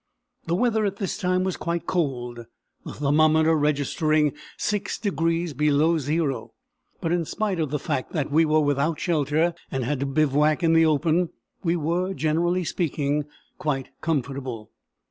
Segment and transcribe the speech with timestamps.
[0.47, 2.47] The weather at this time was quite cold,
[2.83, 6.53] the thermometer registering 6 degrees below zero;
[7.01, 10.63] but, in spite of the fact that we were without shelter and had to bivouac
[10.63, 11.29] in the open,
[11.63, 13.25] we were, generally speaking,
[13.59, 14.71] quite comfortable.